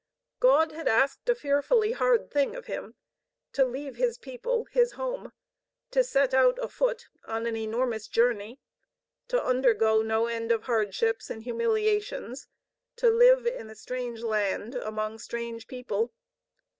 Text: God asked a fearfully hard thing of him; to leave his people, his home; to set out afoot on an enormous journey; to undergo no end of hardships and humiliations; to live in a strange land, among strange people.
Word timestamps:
God 0.39 0.73
asked 0.73 1.29
a 1.29 1.35
fearfully 1.35 1.91
hard 1.91 2.31
thing 2.31 2.55
of 2.55 2.65
him; 2.65 2.95
to 3.53 3.63
leave 3.63 3.97
his 3.97 4.17
people, 4.17 4.65
his 4.71 4.93
home; 4.93 5.31
to 5.91 6.03
set 6.03 6.33
out 6.33 6.57
afoot 6.57 7.07
on 7.25 7.45
an 7.45 7.55
enormous 7.55 8.07
journey; 8.07 8.59
to 9.27 9.39
undergo 9.45 10.01
no 10.01 10.25
end 10.25 10.51
of 10.51 10.63
hardships 10.63 11.29
and 11.29 11.43
humiliations; 11.43 12.47
to 12.95 13.11
live 13.11 13.45
in 13.45 13.69
a 13.69 13.75
strange 13.75 14.23
land, 14.23 14.73
among 14.73 15.19
strange 15.19 15.67
people. 15.67 16.11